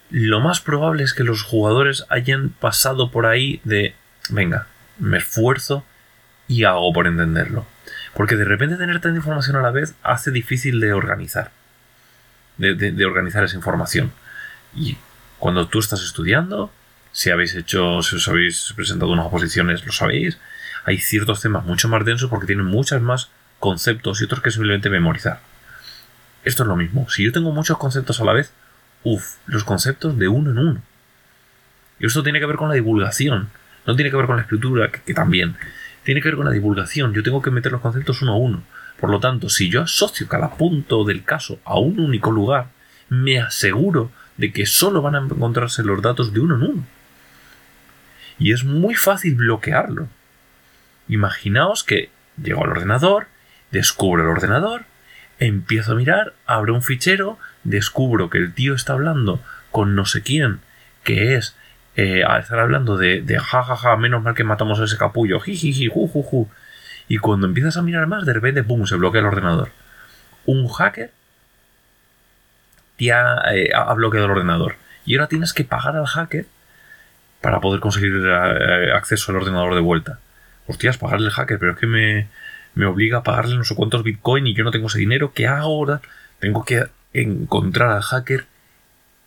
lo 0.09 0.39
más 0.39 0.59
probable 0.59 1.03
es 1.03 1.13
que 1.13 1.23
los 1.23 1.43
jugadores 1.43 2.05
hayan 2.09 2.49
pasado 2.49 3.11
por 3.11 3.25
ahí 3.25 3.61
de, 3.63 3.95
venga, 4.29 4.67
me 4.99 5.17
esfuerzo 5.17 5.85
y 6.47 6.63
hago 6.63 6.91
por 6.93 7.07
entenderlo. 7.07 7.65
Porque 8.13 8.35
de 8.35 8.45
repente 8.45 8.77
tener 8.77 9.01
tanta 9.01 9.17
información 9.17 9.55
a 9.55 9.61
la 9.61 9.71
vez 9.71 9.95
hace 10.03 10.31
difícil 10.31 10.79
de 10.79 10.93
organizar. 10.93 11.51
De, 12.57 12.75
de 12.75 13.05
organizar 13.05 13.43
esa 13.43 13.55
información. 13.55 14.11
Y 14.75 14.97
cuando 15.39 15.67
tú 15.67 15.79
estás 15.79 16.03
estudiando, 16.03 16.71
si 17.11 17.29
habéis 17.29 17.55
hecho, 17.55 18.01
si 18.01 18.15
os 18.15 18.27
habéis 18.27 18.73
presentado 18.75 19.11
unas 19.11 19.27
oposiciones, 19.27 19.85
lo 19.85 19.91
sabéis, 19.91 20.37
hay 20.85 20.97
ciertos 20.97 21.41
temas 21.41 21.65
mucho 21.65 21.87
más 21.87 22.03
densos 22.05 22.29
porque 22.29 22.47
tienen 22.47 22.65
muchos 22.65 23.01
más 23.01 23.29
conceptos 23.59 24.21
y 24.21 24.25
otros 24.25 24.41
que 24.41 24.51
simplemente 24.51 24.89
memorizar. 24.89 25.39
Esto 26.43 26.63
es 26.63 26.67
lo 26.67 26.75
mismo. 26.75 27.09
Si 27.09 27.23
yo 27.23 27.31
tengo 27.31 27.51
muchos 27.51 27.77
conceptos 27.77 28.19
a 28.19 28.25
la 28.25 28.33
vez, 28.33 28.51
uff, 29.03 29.35
los 29.45 29.63
conceptos 29.63 30.17
de 30.17 30.27
uno 30.27 30.51
en 30.51 30.57
uno. 30.57 30.81
Y 31.99 32.07
esto 32.07 32.23
tiene 32.23 32.39
que 32.39 32.45
ver 32.45 32.57
con 32.57 32.67
la 32.67 32.75
divulgación. 32.75 33.49
No 33.85 33.95
tiene 33.95 34.11
que 34.11 34.17
ver 34.17 34.25
con 34.25 34.35
la 34.35 34.41
escritura, 34.41 34.91
que, 34.91 35.13
también. 35.13 35.55
Tiene 36.03 36.21
que 36.21 36.27
ver 36.27 36.35
con 36.35 36.45
la 36.45 36.51
divulgación. 36.51 37.13
Yo 37.13 37.23
tengo 37.23 37.41
que 37.41 37.51
meter 37.51 37.71
los 37.71 37.81
conceptos 37.81 38.21
uno 38.21 38.33
a 38.33 38.37
uno. 38.37 38.63
Por 38.99 39.09
lo 39.09 39.19
tanto, 39.19 39.49
si 39.49 39.69
yo 39.69 39.81
asocio 39.81 40.27
cada 40.27 40.51
punto 40.57 41.05
del 41.05 41.23
caso 41.23 41.59
a 41.63 41.79
un 41.79 41.99
único 41.99 42.31
lugar, 42.31 42.67
me 43.09 43.39
aseguro 43.39 44.11
de 44.37 44.51
que 44.51 44.65
solo 44.65 45.01
van 45.01 45.15
a 45.15 45.19
encontrarse 45.19 45.83
los 45.83 46.01
datos 46.01 46.33
de 46.33 46.39
uno 46.39 46.55
en 46.55 46.63
uno. 46.63 46.85
Y 48.39 48.51
es 48.51 48.63
muy 48.63 48.95
fácil 48.95 49.35
bloquearlo. 49.35 50.07
Imaginaos 51.07 51.83
que 51.83 52.10
llego 52.41 52.63
al 52.63 52.72
ordenador, 52.72 53.27
descubro 53.72 54.24
el 54.24 54.29
ordenador, 54.29 54.86
empiezo 55.39 55.93
a 55.93 55.95
mirar, 55.95 56.33
abro 56.45 56.74
un 56.74 56.81
fichero, 56.81 57.38
descubro 57.63 58.29
que 58.29 58.38
el 58.38 58.53
tío 58.53 58.75
está 58.75 58.93
hablando 58.93 59.41
con 59.72 59.95
no 59.95 60.05
sé 60.05 60.22
quién, 60.22 60.60
que 61.03 61.36
es 61.36 61.55
eh, 61.95 62.24
a 62.25 62.39
estar 62.39 62.60
hablando 62.60 62.98
de, 62.98 63.22
de 63.22 63.39
jajaja, 63.39 63.95
menos 63.98 64.24
mal 64.24 64.33
que 64.33 64.43
matamos 64.43 64.79
a 64.79 64.86
ese 64.86 64.98
capullo, 64.98 65.39
jijiji, 65.39 65.89
ju, 65.89 66.50
Y 67.07 67.17
cuando 67.17 67.45
empiezas 67.45 67.77
a 67.77 67.81
mirar 67.81 68.07
más, 68.07 68.25
de 68.25 68.33
repente, 68.33 68.63
¡pum!, 68.63 68.86
se 68.86 68.95
bloquea 68.95 69.22
el 69.22 69.27
ordenador. 69.27 69.69
Un 70.45 70.67
hacker 70.67 71.12
te 72.98 73.12
ha, 73.12 73.43
eh, 73.53 73.72
bloqueado 73.95 74.25
el 74.25 74.31
ordenador. 74.31 74.75
Y 75.05 75.15
ahora 75.15 75.27
tienes 75.27 75.53
que 75.53 75.65
pagar 75.65 75.95
al 75.95 76.07
hacker 76.07 76.45
para 77.41 77.60
poder 77.60 77.79
conseguir 77.79 78.13
eh, 78.25 78.91
acceso 78.93 79.31
al 79.31 79.38
ordenador 79.38 79.75
de 79.75 79.81
vuelta. 79.81 80.19
Hostias, 80.67 80.98
pagarle 80.98 81.27
al 81.27 81.34
hacker, 81.34 81.60
pero 81.60 81.74
es 81.74 81.77
que 81.77 81.88
me, 81.88 82.27
me 82.75 82.86
obliga 82.86 83.20
a 83.20 83.24
pagarle 83.24 83.55
no 83.55 83.63
sé 83.63 83.75
cuántos 83.75 84.03
bitcoin 84.03 84.48
y 84.48 84.53
yo 84.53 84.63
no 84.63 84.72
tengo 84.72 84.88
ese 84.88 85.00
dinero. 85.00 85.34
¿Qué 85.34 85.48
ahora? 85.48 86.01
Tengo 86.39 86.63
que 86.65 86.86
encontrar 87.13 87.91
al 87.91 88.01
hacker 88.01 88.46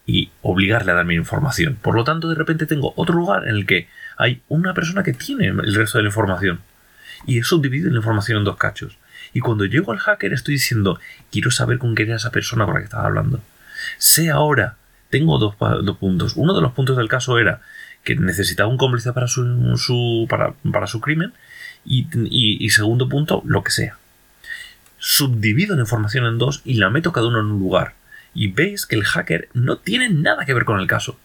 y 0.07 0.31
obligarle 0.43 0.93
a 0.93 0.95
darme 0.95 1.15
información. 1.15 1.77
Por 1.81 1.95
lo 1.95 2.05
tanto, 2.05 2.29
de 2.29 2.37
repente 2.37 2.67
tengo 2.67 2.93
otro 2.97 3.15
lugar 3.15 3.49
en 3.49 3.57
el 3.57 3.67
que 3.67 3.89
hay 4.17 4.43
una 4.49 4.73
persona 4.73 5.03
que 5.03 5.13
tiene 5.13 5.49
el 5.49 5.75
resto 5.75 5.99
de 5.99 6.05
la 6.05 6.09
información. 6.09 6.61
Y 7.27 7.39
he 7.39 7.43
subdividido 7.43 7.91
la 7.91 7.97
información 7.97 8.39
en 8.39 8.45
dos 8.45 8.57
cachos. 8.57 8.99
Y 9.33 9.41
cuando 9.41 9.65
llego 9.65 9.93
al 9.93 9.99
hacker 9.99 10.33
estoy 10.33 10.55
diciendo, 10.55 11.01
quiero 11.33 11.51
saber 11.51 11.79
con 11.79 11.95
qué 11.95 12.05
era 12.05 12.17
esa 12.17 12.31
persona 12.31 12.65
con 12.65 12.75
la 12.75 12.81
que 12.81 12.85
estaba 12.85 13.07
hablando. 13.07 13.41
Sé 13.99 14.31
ahora, 14.31 14.77
tengo 15.11 15.39
dos, 15.39 15.57
puntos. 15.97 16.35
Uno 16.37 16.55
de 16.55 16.63
los 16.63 16.73
puntos 16.73 16.97
del 16.97 17.09
caso 17.09 17.39
era 17.39 17.61
que 18.07 18.17
necesitaba 18.17 18.71
un 18.71 18.79
cómplice 18.79 19.13
para 19.13 19.29
su, 19.29 20.27
para, 20.31 20.87
su 20.87 21.03
crimen. 21.03 21.35
Y, 21.85 22.09
y 22.65 22.71
segundo 22.71 23.09
punto, 23.09 23.43
lo 23.45 23.63
que 23.63 23.71
sea. 23.71 23.99
Subdivido 24.99 25.77
la 25.77 25.83
información 25.83 26.25
en 26.25 26.39
dos 26.39 26.63
y 26.65 26.75
la 26.75 26.89
meto 26.89 27.13
cada 27.13 27.29
uno 27.29 27.41
en 27.41 27.47
un 27.47 27.61
lugar 27.61 27.95
y 28.37 28.49
veis 28.53 28.85
que 28.87 28.97
el 28.97 29.05
hacker 29.05 29.49
no 29.55 29.79
tiene 29.79 30.11
nada 30.11 30.45
que 30.45 30.53
ver 30.53 30.67
con 30.67 30.79
el 30.79 30.87
caso, 30.87 31.19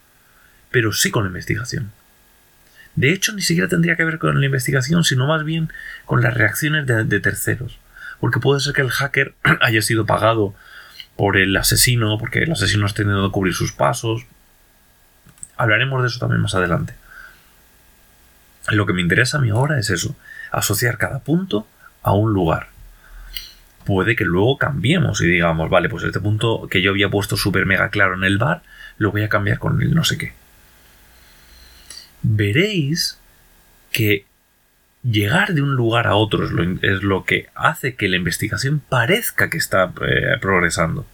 pero 0.71 0.93
sí 0.93 1.11
con 1.11 1.23
la 1.23 1.27
investigación. 1.27 1.91
De 2.95 3.11
hecho, 3.11 3.33
ni 3.33 3.41
siquiera 3.41 3.67
tendría 3.67 3.97
que 3.97 4.05
ver 4.05 4.17
con 4.17 4.39
la 4.39 4.45
investigación, 4.45 5.03
sino 5.03 5.27
más 5.27 5.43
bien 5.43 5.69
con 6.05 6.21
las 6.21 6.33
reacciones 6.33 6.87
de, 6.87 7.19
terceros. 7.19 7.79
Porque 8.21 8.39
puede 8.39 8.61
ser 8.61 8.73
que 8.73 8.81
el 8.81 8.89
hacker 8.89 9.35
haya 9.61 9.81
sido 9.81 10.05
pagado 10.05 10.55
por 11.17 11.37
el 11.37 11.55
asesino, 11.57 12.17
porque 12.17 12.43
el 12.43 12.51
asesino 12.53 12.85
ha 12.85 12.93
tenido 12.93 13.27
que 13.27 13.33
cubrir 13.33 13.53
sus 13.53 13.73
pasos. 13.73 14.25
Hablaremos 15.61 16.01
de 16.01 16.07
eso 16.07 16.19
también 16.19 16.41
más 16.41 16.55
adelante. 16.55 16.93
Lo 18.69 18.85
que 18.85 18.93
me 18.93 19.01
interesa 19.01 19.37
a 19.37 19.41
mí 19.41 19.49
ahora 19.49 19.79
es 19.79 19.89
eso, 19.89 20.15
asociar 20.51 20.97
cada 20.97 21.19
punto 21.19 21.67
a 22.03 22.13
un 22.13 22.33
lugar 22.33 22.71
puede 23.85 24.15
que 24.15 24.25
luego 24.25 24.57
cambiemos 24.57 25.21
y 25.21 25.27
digamos, 25.27 25.69
vale, 25.69 25.89
pues 25.89 26.03
este 26.03 26.19
punto 26.19 26.67
que 26.69 26.81
yo 26.81 26.91
había 26.91 27.09
puesto 27.09 27.37
súper 27.37 27.65
mega 27.65 27.89
claro 27.89 28.15
en 28.15 28.23
el 28.23 28.37
bar, 28.37 28.61
lo 28.97 29.11
voy 29.11 29.23
a 29.23 29.29
cambiar 29.29 29.59
con 29.59 29.81
el 29.81 29.93
no 29.93 30.03
sé 30.03 30.17
qué. 30.17 30.33
Veréis 32.21 33.19
que 33.91 34.25
llegar 35.03 35.53
de 35.53 35.61
un 35.61 35.73
lugar 35.73 36.07
a 36.07 36.15
otro 36.15 36.45
es 36.45 37.03
lo, 37.03 37.25
que 37.25 37.49
hace 37.55 37.95
que 37.95 38.07
la 38.07 38.17
investigación 38.17 38.81
parezca 38.87 39.49
que 39.49 39.57
está 39.57 39.91
eh, 40.07 40.37
progresando. 40.39 41.05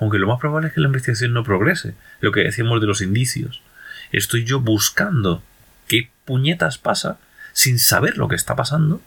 Aunque 0.00 0.18
lo 0.18 0.26
más 0.26 0.40
probable 0.40 0.68
es 0.68 0.74
que 0.74 0.80
la 0.80 0.88
investigación 0.88 1.34
no 1.34 1.44
progrese. 1.44 1.94
Lo 2.20 2.32
que 2.32 2.40
decíamos 2.40 2.80
de 2.80 2.86
los 2.86 3.00
indicios. 3.00 3.62
Estoy 4.16 4.44
yo 4.44 4.60
buscando 4.60 5.42
qué 5.88 6.08
puñetas 6.24 6.78
pasa 6.78 7.18
sin 7.52 7.78
saber 7.78 8.16
lo 8.16 8.28
que 8.28 8.36
está 8.36 8.54
pasando 8.54 9.00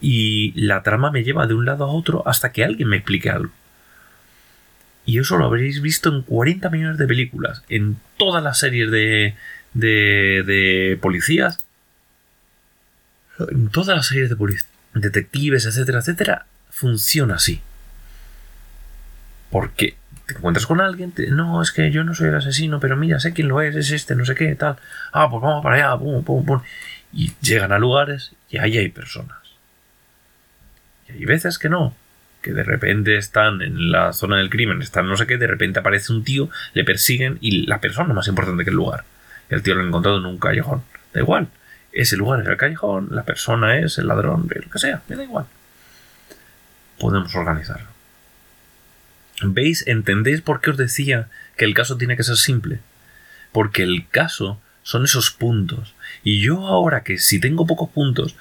y 0.00 0.52
la 0.60 0.82
trama 0.82 1.12
me 1.12 1.22
lleva 1.22 1.46
de 1.46 1.54
un 1.54 1.64
lado 1.64 1.84
a 1.84 1.92
otro 1.92 2.26
hasta 2.26 2.50
que 2.50 2.64
alguien 2.64 2.88
me 2.88 2.96
explique 2.96 3.30
algo. 3.30 3.52
Y 5.06 5.18
eso 5.18 5.36
lo 5.36 5.44
habréis 5.44 5.80
visto 5.80 6.08
en 6.08 6.22
40 6.22 6.70
millones 6.70 6.98
de 6.98 7.06
películas, 7.06 7.62
en 7.68 7.98
todas 8.16 8.42
las 8.42 8.58
series 8.58 8.90
de, 8.90 9.36
de, 9.74 10.42
de 10.44 10.98
policías, 11.00 11.64
en 13.38 13.68
todas 13.68 13.96
las 13.96 14.06
series 14.06 14.28
de 14.28 14.36
detectives, 14.94 15.66
etcétera, 15.66 16.00
etcétera, 16.00 16.46
funciona 16.70 17.36
así. 17.36 17.60
Porque 19.50 19.96
te 20.32 20.38
encuentras 20.38 20.66
con 20.66 20.80
alguien, 20.80 21.12
no, 21.30 21.62
es 21.62 21.72
que 21.72 21.90
yo 21.90 22.04
no 22.04 22.14
soy 22.14 22.28
el 22.28 22.36
asesino, 22.36 22.80
pero 22.80 22.96
mira, 22.96 23.20
sé 23.20 23.32
quién 23.32 23.48
lo 23.48 23.60
es, 23.60 23.76
es 23.76 23.90
este, 23.90 24.14
no 24.14 24.24
sé 24.24 24.34
qué, 24.34 24.54
tal. 24.54 24.76
Ah, 25.12 25.28
pues 25.30 25.42
vamos 25.42 25.62
para 25.62 25.76
allá, 25.76 25.98
pum, 25.98 26.22
pum, 26.24 26.44
pum. 26.44 26.60
Y 27.12 27.32
llegan 27.40 27.72
a 27.72 27.78
lugares 27.78 28.32
y 28.50 28.58
ahí 28.58 28.78
hay 28.78 28.88
personas. 28.88 29.38
Y 31.08 31.24
veces 31.24 31.58
que 31.58 31.68
no, 31.68 31.94
que 32.40 32.52
de 32.52 32.62
repente 32.62 33.16
están 33.16 33.62
en 33.62 33.90
la 33.90 34.12
zona 34.12 34.36
del 34.36 34.50
crimen, 34.50 34.82
están 34.82 35.08
no 35.08 35.16
sé 35.16 35.26
qué, 35.26 35.36
de 35.38 35.46
repente 35.46 35.78
aparece 35.78 36.12
un 36.12 36.24
tío, 36.24 36.50
le 36.74 36.84
persiguen 36.84 37.38
y 37.40 37.66
la 37.66 37.80
persona 37.80 38.14
más 38.14 38.28
importante 38.28 38.64
que 38.64 38.70
el 38.70 38.76
lugar. 38.76 39.04
El 39.48 39.62
tío 39.62 39.74
lo 39.74 39.82
ha 39.82 39.86
encontrado 39.86 40.18
en 40.18 40.26
un 40.26 40.38
callejón. 40.38 40.82
Da 41.12 41.20
igual. 41.20 41.48
Ese 41.92 42.16
lugar 42.16 42.40
es 42.40 42.48
el 42.48 42.56
callejón, 42.56 43.08
la 43.10 43.22
persona 43.22 43.78
es 43.78 43.98
el 43.98 44.08
ladrón, 44.08 44.48
lo 44.48 44.70
que 44.70 44.78
sea, 44.78 45.02
me 45.08 45.16
da 45.16 45.24
igual. 45.24 45.44
Podemos 46.98 47.34
organizarlo. 47.34 47.91
¿Veis? 49.40 49.86
¿Entendéis 49.86 50.40
por 50.40 50.60
qué 50.60 50.70
os 50.70 50.76
decía 50.76 51.28
que 51.56 51.64
el 51.64 51.74
caso 51.74 51.96
tiene 51.96 52.16
que 52.16 52.22
ser 52.22 52.36
simple? 52.36 52.80
Porque 53.52 53.82
el 53.82 54.08
caso 54.08 54.60
son 54.82 55.04
esos 55.04 55.30
puntos. 55.30 55.94
Y 56.22 56.40
yo 56.40 56.66
ahora 56.66 57.02
que 57.02 57.18
si 57.18 57.40
tengo 57.40 57.66
pocos 57.66 57.90
puntos 57.90 58.36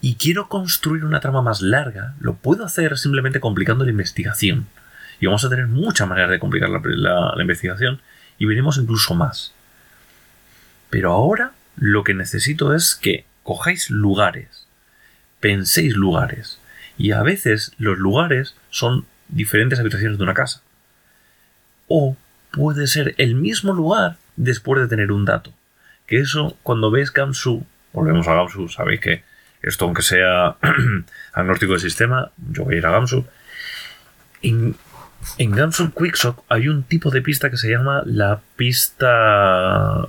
y 0.00 0.16
quiero 0.16 0.48
construir 0.48 1.04
una 1.04 1.20
trama 1.20 1.42
más 1.42 1.62
larga, 1.62 2.14
lo 2.20 2.34
puedo 2.34 2.64
hacer 2.64 2.98
simplemente 2.98 3.40
complicando 3.40 3.84
la 3.84 3.90
investigación. 3.90 4.66
Y 5.20 5.26
vamos 5.26 5.44
a 5.44 5.48
tener 5.48 5.66
muchas 5.66 6.08
maneras 6.08 6.30
de 6.30 6.38
complicar 6.38 6.68
la, 6.68 7.34
investigación 7.40 8.00
y 8.38 8.46
veremos 8.46 8.76
incluso 8.76 9.14
más. 9.14 9.52
Pero 10.90 11.12
ahora 11.12 11.52
lo 11.76 12.04
que 12.04 12.14
necesito 12.14 12.74
es 12.74 12.94
que 12.94 13.24
cojáis 13.42 13.90
lugares, 13.90 14.66
penséis 15.40 15.94
lugares. 15.94 16.58
Y 16.98 17.12
a 17.12 17.22
veces 17.22 17.72
los 17.78 17.98
lugares 17.98 18.54
son 18.70 19.06
diferentes 19.28 19.78
habitaciones 19.78 20.18
de 20.18 20.24
una 20.24 20.34
casa. 20.34 20.62
O 21.88 22.16
puede 22.50 22.86
ser 22.86 23.14
el 23.18 23.34
mismo 23.34 23.72
lugar 23.72 24.16
después 24.36 24.80
de 24.80 24.88
tener 24.88 25.12
un 25.12 25.24
dato. 25.24 25.52
Que 26.06 26.18
eso, 26.18 26.56
cuando 26.62 26.90
ves 26.90 27.12
Gamsu, 27.12 27.64
volvemos 27.92 28.28
a 28.28 28.34
Gamsu, 28.34 28.68
sabéis 28.68 29.00
que 29.00 29.22
esto, 29.62 29.86
aunque 29.86 30.02
sea 30.02 30.56
agnóstico 31.32 31.72
del 31.72 31.80
sistema, 31.80 32.30
yo 32.52 32.64
voy 32.64 32.74
a 32.74 32.78
ir 32.78 32.86
a 32.86 32.90
Gamsu. 32.90 33.26
En, 34.42 34.76
en 35.38 35.50
Gamsu 35.52 35.92
Quicksock 35.92 36.44
hay 36.48 36.68
un 36.68 36.82
tipo 36.82 37.10
de 37.10 37.22
pista 37.22 37.50
que 37.50 37.56
se 37.56 37.70
llama 37.70 38.02
la 38.04 38.40
pista 38.56 40.06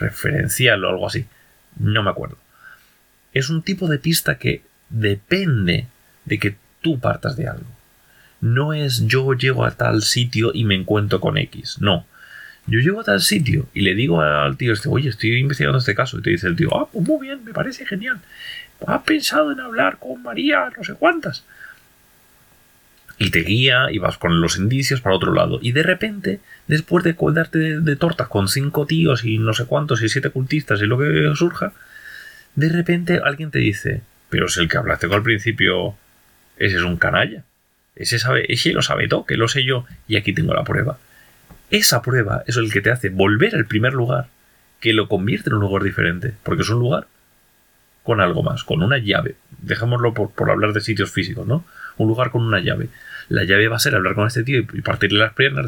referencial 0.00 0.84
o 0.84 0.88
algo 0.88 1.06
así. 1.06 1.26
No 1.78 2.02
me 2.02 2.10
acuerdo. 2.10 2.36
Es 3.32 3.50
un 3.50 3.62
tipo 3.62 3.86
de 3.86 3.98
pista 3.98 4.38
que 4.38 4.62
depende 4.88 5.86
de 6.24 6.38
que 6.38 6.56
tú 6.80 6.98
partas 6.98 7.36
de 7.36 7.46
algo. 7.48 7.77
No 8.40 8.72
es 8.72 9.06
yo 9.06 9.32
llego 9.34 9.64
a 9.64 9.72
tal 9.72 10.02
sitio 10.02 10.52
y 10.54 10.64
me 10.64 10.74
encuentro 10.74 11.20
con 11.20 11.38
X. 11.38 11.78
No. 11.80 12.06
Yo 12.66 12.80
llego 12.80 13.00
a 13.00 13.04
tal 13.04 13.20
sitio 13.20 13.66
y 13.72 13.80
le 13.80 13.94
digo 13.94 14.20
al 14.20 14.56
tío 14.56 14.74
este, 14.74 14.88
oye, 14.88 15.08
estoy 15.08 15.36
investigando 15.38 15.78
este 15.78 15.94
caso. 15.94 16.18
Y 16.18 16.22
te 16.22 16.30
dice 16.30 16.46
el 16.46 16.56
tío, 16.56 16.68
ah, 16.74 16.88
pues 16.92 17.06
muy 17.06 17.26
bien, 17.26 17.42
me 17.44 17.52
parece 17.52 17.86
genial. 17.86 18.20
¿Has 18.86 19.02
pensado 19.02 19.52
en 19.52 19.60
hablar 19.60 19.98
con 19.98 20.22
María, 20.22 20.70
no 20.76 20.84
sé 20.84 20.94
cuántas? 20.94 21.44
Y 23.18 23.30
te 23.30 23.40
guía 23.40 23.86
y 23.90 23.98
vas 23.98 24.18
con 24.18 24.40
los 24.40 24.58
indicios 24.58 25.00
para 25.00 25.16
otro 25.16 25.32
lado. 25.32 25.58
Y 25.60 25.72
de 25.72 25.82
repente, 25.82 26.40
después 26.68 27.02
de 27.02 27.16
darte 27.32 27.80
de, 27.80 27.96
tortas 27.96 28.28
con 28.28 28.48
cinco 28.48 28.86
tíos 28.86 29.24
y 29.24 29.38
no 29.38 29.52
sé 29.54 29.64
cuántos 29.64 30.02
y 30.02 30.08
siete 30.08 30.30
cultistas 30.30 30.80
y 30.80 30.86
lo 30.86 30.98
que 30.98 31.32
surja, 31.34 31.72
de 32.54 32.68
repente 32.68 33.20
alguien 33.24 33.50
te 33.50 33.58
dice, 33.58 34.02
pero 34.28 34.48
si 34.48 34.60
el 34.60 34.68
que 34.68 34.76
hablaste 34.76 35.08
con 35.08 35.16
al 35.16 35.22
principio, 35.24 35.96
ese 36.58 36.76
es 36.76 36.82
un 36.82 36.96
canalla. 36.96 37.44
Ese, 37.98 38.18
sabe, 38.18 38.46
ese 38.48 38.72
lo 38.72 38.82
sabe 38.82 39.08
todo, 39.08 39.26
que 39.26 39.36
lo 39.36 39.48
sé 39.48 39.64
yo, 39.64 39.84
y 40.06 40.16
aquí 40.16 40.32
tengo 40.32 40.54
la 40.54 40.64
prueba. 40.64 40.98
Esa 41.70 42.00
prueba 42.00 42.44
es 42.46 42.56
el 42.56 42.72
que 42.72 42.80
te 42.80 42.90
hace 42.90 43.10
volver 43.10 43.54
al 43.54 43.66
primer 43.66 43.92
lugar, 43.92 44.28
que 44.80 44.92
lo 44.92 45.08
convierte 45.08 45.50
en 45.50 45.56
un 45.56 45.62
lugar 45.62 45.82
diferente, 45.82 46.32
porque 46.44 46.62
es 46.62 46.70
un 46.70 46.78
lugar 46.78 47.08
con 48.04 48.20
algo 48.20 48.42
más, 48.42 48.64
con 48.64 48.82
una 48.82 48.98
llave. 48.98 49.34
Dejémoslo 49.58 50.14
por, 50.14 50.50
hablar 50.50 50.72
de 50.72 50.80
sitios 50.80 51.10
físicos, 51.10 51.46
¿no? 51.46 51.64
Un 51.98 52.08
lugar 52.08 52.30
con 52.30 52.42
una 52.42 52.60
llave. 52.60 52.88
La 53.28 53.44
llave 53.44 53.68
va 53.68 53.76
a 53.76 53.80
ser 53.80 53.94
hablar 53.94 54.14
con 54.14 54.26
este 54.26 54.44
tío 54.44 54.60
y 54.60 54.80
partirle 54.80 55.18
las 55.18 55.34
piernas 55.34 55.66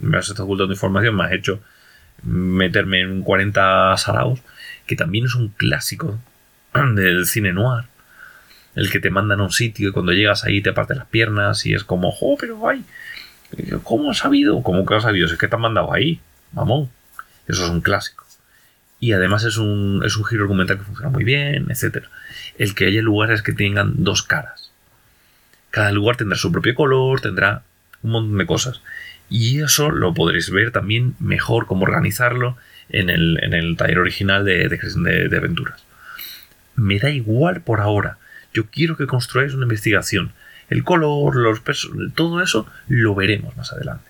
me 0.00 0.18
has 0.18 0.28
estado 0.28 0.44
ocultando 0.44 0.72
información, 0.72 1.14
me 1.14 1.24
has 1.24 1.32
hecho 1.32 1.60
meterme 2.22 3.02
en 3.02 3.22
40 3.22 3.96
saraos, 3.98 4.40
que 4.86 4.96
también 4.96 5.26
es 5.26 5.34
un 5.34 5.50
clásico 5.50 6.18
del 6.74 7.26
cine 7.26 7.52
noir. 7.52 7.84
El 8.76 8.90
que 8.90 9.00
te 9.00 9.10
mandan 9.10 9.40
a 9.40 9.44
un 9.44 9.52
sitio 9.52 9.88
y 9.88 9.92
cuando 9.92 10.12
llegas 10.12 10.44
ahí 10.44 10.62
te 10.62 10.72
parte 10.72 10.94
las 10.94 11.06
piernas 11.06 11.66
y 11.66 11.74
es 11.74 11.82
como, 11.82 12.14
¡oh, 12.20 12.36
pero 12.38 12.56
guay! 12.56 12.84
¿Cómo 13.82 14.10
has 14.10 14.18
sabido? 14.18 14.62
¿Cómo 14.62 14.86
que 14.86 14.94
has 14.94 15.02
sabido? 15.02 15.26
Es 15.26 15.34
que 15.34 15.48
te 15.48 15.54
han 15.54 15.62
mandado 15.62 15.92
ahí, 15.92 16.20
mamón. 16.52 16.90
Eso 17.48 17.64
es 17.64 17.70
un 17.70 17.80
clásico. 17.80 18.24
Y 19.00 19.12
además 19.12 19.44
es 19.44 19.56
un, 19.56 20.02
es 20.04 20.16
un 20.16 20.24
giro 20.24 20.42
argumental 20.42 20.78
que 20.78 20.84
funciona 20.84 21.10
muy 21.10 21.24
bien, 21.24 21.66
etc. 21.70 22.04
El 22.58 22.74
que 22.74 22.86
haya 22.86 23.02
lugares 23.02 23.42
que 23.42 23.52
tengan 23.52 24.04
dos 24.04 24.22
caras. 24.22 24.70
Cada 25.70 25.92
lugar 25.92 26.16
tendrá 26.16 26.36
su 26.36 26.52
propio 26.52 26.74
color, 26.74 27.20
tendrá 27.20 27.62
un 28.02 28.10
montón 28.12 28.38
de 28.38 28.46
cosas. 28.46 28.80
Y 29.28 29.62
eso 29.62 29.90
lo 29.90 30.14
podréis 30.14 30.50
ver 30.50 30.70
también 30.70 31.14
mejor 31.18 31.66
cómo 31.66 31.84
organizarlo 31.84 32.56
en 32.88 33.10
el, 33.10 33.74
taller 33.76 33.98
original 33.98 34.44
de, 34.44 34.68
de, 34.68 35.36
aventuras. 35.36 35.84
Me 36.76 36.98
da 36.98 37.10
igual 37.10 37.60
por 37.60 37.80
ahora. 37.80 38.18
Yo 38.56 38.64
quiero 38.70 38.96
que 38.96 39.06
construáis 39.06 39.52
una 39.52 39.64
investigación. 39.64 40.32
El 40.70 40.82
color, 40.82 41.36
los 41.36 41.60
todo 42.14 42.42
eso 42.42 42.66
lo 42.88 43.14
veremos 43.14 43.54
más 43.54 43.70
adelante. 43.70 44.08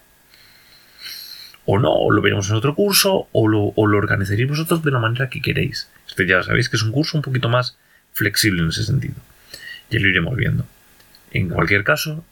O 1.65 1.81
no, 1.81 1.93
o 1.93 2.13
lo 2.13 2.23
veremos 2.23 2.49
en 2.49 2.55
otro 2.55 2.77
curso, 2.77 3.27
o 3.33 3.49
lo, 3.49 3.73
o 3.75 3.87
lo 3.89 3.99
organizaréis 3.99 4.49
vosotros 4.49 4.85
de 4.85 4.93
la 4.93 5.01
manera 5.01 5.29
que 5.29 5.43
queréis. 5.43 5.91
Este 6.07 6.29
ya 6.29 6.45
sabéis 6.45 6.69
que 6.69 6.77
es 6.77 6.85
un 6.85 6.93
curso 6.93 7.17
un 7.17 7.23
poquito 7.23 7.49
más 7.49 7.77
flexible 8.13 8.63
en 8.63 8.69
ese 8.69 8.85
sentido. 8.85 9.17
Ya 9.91 9.99
lo 9.99 10.07
iremos 10.07 10.37
viendo. 10.37 10.65
En 11.33 11.49
cualquier 11.49 11.83
caso, 11.83 12.25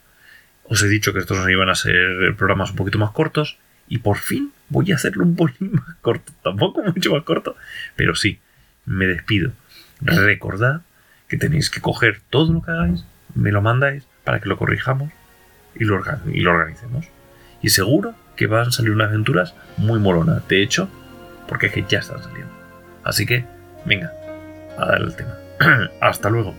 os 0.63 0.81
he 0.81 0.87
dicho 0.87 1.11
que 1.11 1.19
estos 1.19 1.49
iban 1.49 1.67
a 1.67 1.75
ser 1.75 2.33
programas 2.37 2.69
un 2.69 2.77
poquito 2.77 2.97
más 2.97 3.11
cortos 3.11 3.57
y 3.89 3.97
por 3.97 4.19
fin 4.19 4.53
voy 4.69 4.93
a 4.93 4.95
hacerlo 4.95 5.25
un 5.25 5.35
poquito 5.35 5.65
más 5.65 5.95
corto. 5.99 6.31
Tampoco 6.41 6.81
mucho 6.81 7.11
más 7.11 7.23
corto, 7.23 7.57
pero 7.97 8.15
sí, 8.15 8.39
me 8.85 9.05
despido. 9.05 9.51
Recordad 9.99 10.81
que 11.27 11.37
tenéis 11.37 11.69
que 11.69 11.81
coger 11.81 12.21
todo 12.29 12.53
lo 12.53 12.61
que 12.61 12.71
hagáis, 12.71 13.05
me 13.33 13.51
lo 13.51 13.61
mandáis 13.61 14.07
para 14.23 14.39
que 14.39 14.49
lo 14.49 14.57
corrijamos 14.57 15.11
y 15.75 15.85
lo, 15.85 16.01
y 16.31 16.39
lo 16.41 16.51
organicemos. 16.51 17.07
Y 17.61 17.69
seguro 17.69 18.13
que 18.35 18.47
van 18.47 18.67
a 18.67 18.71
salir 18.71 18.91
unas 18.91 19.09
aventuras 19.09 19.55
muy 19.77 19.99
molonas. 19.99 20.47
De 20.47 20.61
hecho, 20.61 20.89
porque 21.47 21.67
es 21.67 21.73
que 21.73 21.85
ya 21.87 21.99
están 21.99 22.21
saliendo. 22.21 22.53
Así 23.03 23.25
que, 23.25 23.45
venga, 23.85 24.11
a 24.77 24.85
darle 24.85 25.07
el 25.07 25.15
tema. 25.15 25.35
Hasta 26.01 26.29
luego. 26.29 26.55